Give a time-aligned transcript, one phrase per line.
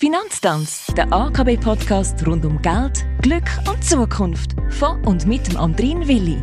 [0.00, 4.52] Finanztanz, der AKB-Podcast rund um Geld, Glück und Zukunft.
[4.70, 6.40] Von und mit dem Andrin Willi.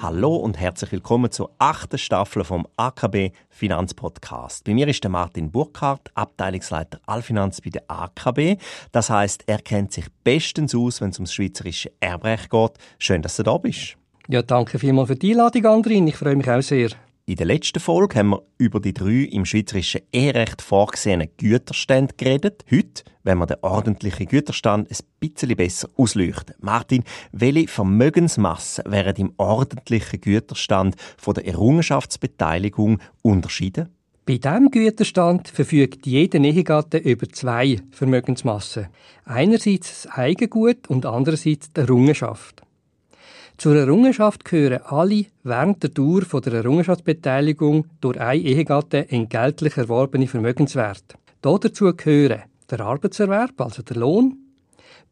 [0.00, 4.64] Hallo und herzlich willkommen zur achten Staffel vom AKB Finanzpodcast.
[4.64, 8.56] Bei mir ist der Martin Burkhardt, Abteilungsleiter Allfinanz bei der AKB.
[8.90, 12.72] Das heißt, er kennt sich bestens aus, wenn es ums schweizerische Erbrecht geht.
[12.98, 13.98] Schön, dass du da bist.
[14.28, 16.06] Ja, danke vielmals für die Einladung, Andrin.
[16.06, 16.88] Ich freue mich auch sehr.
[17.32, 22.62] In der letzten Folge haben wir über die drei im schweizerischen Eherecht vorgesehenen Güterstände geredet.
[22.70, 26.54] Heute wenn wir den ordentlichen Güterstand ein bisschen besser ausleuchten.
[26.60, 33.88] Martin, welche Vermögensmasse wären im ordentlichen Güterstand von der Errungenschaftsbeteiligung unterschieden?
[34.26, 38.88] Bei diesem Güterstand verfügt jeder Ehegatte über zwei Vermögensmassen.
[39.24, 42.62] Einerseits das Eigengut und andererseits die Errungenschaft.
[43.62, 51.14] Zur Errungenschaft gehören alle während der Dauer der Errungenschaftsbeteiligung durch ein Ehegatte entgeltlich erworbene Vermögenswerte.
[51.42, 54.36] Dazu gehören der Arbeitserwerb, also der Lohn,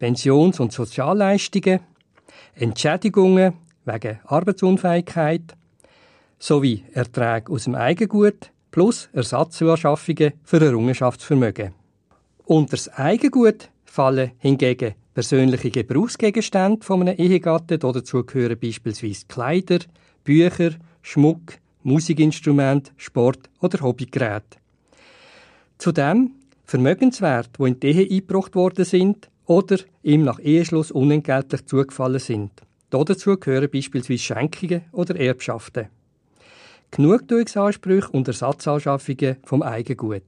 [0.01, 1.79] Pensions- und Sozialleistungen,
[2.57, 3.53] Entschädigungen
[3.85, 5.55] wegen Arbeitsunfähigkeit
[6.41, 11.73] sowie Erträge aus dem Eigengut plus Ersatzanschaffungen für Errungenschaftsvermögen.
[12.47, 17.79] Unter das Eigengut fallen hingegen persönliche Gebrauchsgegenstände von einem Ehegatten.
[17.79, 19.79] Dazu gehören beispielsweise Kleider,
[20.25, 20.73] Bücher,
[21.03, 24.59] Schmuck, Musikinstrumente, Sport- oder Hobbygeräte.
[25.79, 26.33] Zudem
[26.65, 32.53] Vermögenswerte, die in die Ehe eingebracht worden sind oder ihm nach Eheschluss unentgeltlich zugefallen sind.
[32.91, 35.89] Dazu gehören beispielsweise Schenkungen oder Erbschaften.
[36.93, 40.23] Genugtuungsansprüche und Ersatzanschaffungen vom Eigengut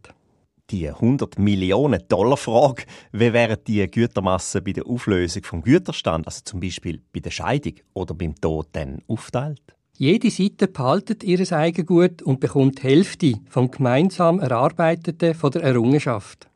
[0.73, 6.41] die 100 Millionen Dollar Frage, wie wären die Gütermassen bei der Auflösung vom Güterstand, also
[6.45, 9.63] zum Beispiel bei der Scheidung oder beim Tod, dann aufteilt?
[9.99, 16.49] Jede Seite behaltet ihr Eigengut und bekommt die Hälfte vom gemeinsam Erarbeiteten von der Errungenschaft.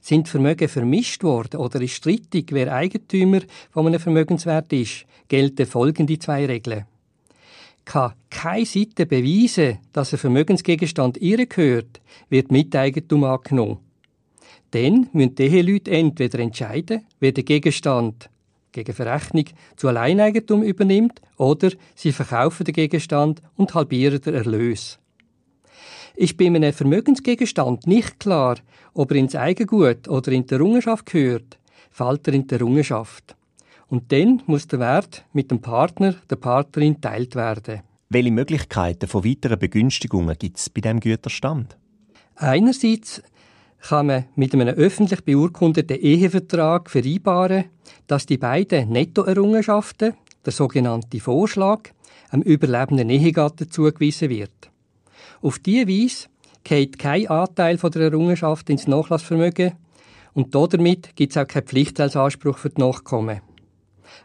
[0.00, 6.18] Sind Vermögen vermischt worden oder ist strittig, wer Eigentümer von einem Vermögenswert ist, gelten folgende
[6.18, 6.86] zwei Regeln
[7.84, 13.78] kann keine Seite beweisen, dass ein Vermögensgegenstand ihr gehört, wird Miteigentum angenommen.
[14.70, 18.28] Dann müssen die Eheleute entweder entscheiden, wer den Gegenstand
[18.72, 19.44] gegen Verrechnung
[19.76, 24.98] zu Alleineigentum übernimmt, oder sie verkaufen den Gegenstand und halbieren den Erlös.
[26.16, 28.56] Ist bei einem Vermögensgegenstand nicht klar,
[28.92, 31.58] ob er ins Eigengut oder in die Errungenschaft gehört,
[31.90, 33.36] fällt er in die Errungenschaft.
[33.88, 37.82] Und dann muss der Wert mit dem Partner, der Partnerin teilt werden.
[38.08, 41.76] Welche Möglichkeiten von weiteren Begünstigungen gibt es bei diesem Güterstand?
[42.36, 43.22] Einerseits
[43.80, 47.64] kann man mit einem öffentlich beurkundeten Ehevertrag vereinbaren,
[48.06, 50.14] dass die beiden Nettoerrungenschaften,
[50.44, 51.90] der sogenannte Vorschlag,
[52.30, 54.70] einem überlebenden Ehegatten zugewiesen wird.
[55.42, 56.28] Auf diese Weise
[56.64, 59.72] geht kein Anteil von der Errungenschaft ins Nachlassvermögen
[60.32, 63.40] und damit gibt es auch keinen Pflichtteilsanspruch für die Nachkommen.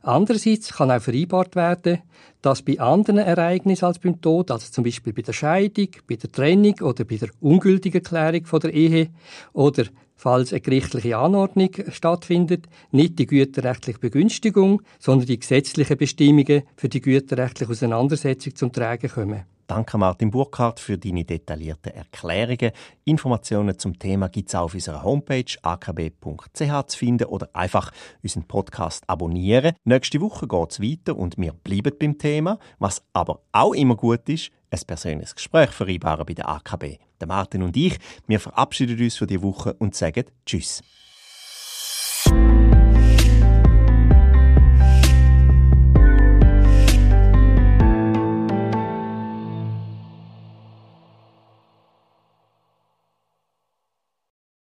[0.02, 2.00] Andererseits kann auch vereinbart werden,
[2.42, 6.32] dass bei anderen Ereignissen als beim Tod, also zum Beispiel bei der Scheidung, bei der
[6.32, 9.10] Trennung oder bei der ungültigen Klärung der Ehe
[9.54, 9.86] oder
[10.16, 17.02] falls eine gerichtliche Anordnung stattfindet, nicht die güterrechtliche Begünstigung, sondern die gesetzlichen Bestimmungen für die
[17.02, 19.44] güterrechtliche Auseinandersetzung zum Tragen kommen.
[19.70, 22.72] Danke Martin Burkhardt für deine detaillierten Erklärungen.
[23.06, 27.92] Informationen zum Thema gibt es auf unserer Homepage akb.ch zu finden oder einfach
[28.24, 29.76] unseren Podcast abonnieren.
[29.84, 32.58] Nächste Woche geht es weiter und wir bleiben beim Thema.
[32.80, 36.98] Was aber auch immer gut ist, ein persönliches Gespräch vereinbaren bei der AKB.
[37.22, 40.82] Der Martin und ich, wir verabschieden uns für die Woche und sagen Tschüss.